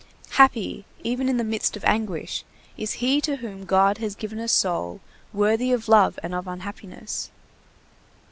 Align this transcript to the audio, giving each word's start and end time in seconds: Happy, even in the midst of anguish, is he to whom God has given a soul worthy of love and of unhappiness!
Happy, 0.31 0.83
even 1.03 1.29
in 1.29 1.37
the 1.37 1.43
midst 1.43 1.77
of 1.77 1.85
anguish, 1.85 2.43
is 2.75 2.93
he 3.05 3.21
to 3.21 3.35
whom 3.35 3.65
God 3.65 3.99
has 3.99 4.15
given 4.15 4.39
a 4.39 4.47
soul 4.47 4.99
worthy 5.31 5.71
of 5.71 5.87
love 5.87 6.17
and 6.23 6.33
of 6.33 6.47
unhappiness! 6.47 7.29